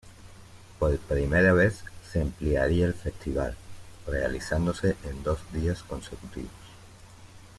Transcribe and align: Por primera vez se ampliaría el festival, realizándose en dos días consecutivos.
Por 0.79 0.97
primera 0.97 1.53
vez 1.53 1.83
se 2.11 2.21
ampliaría 2.23 2.87
el 2.87 2.95
festival, 2.95 3.55
realizándose 4.07 4.95
en 5.03 5.21
dos 5.21 5.39
días 5.53 5.83
consecutivos. 5.83 6.49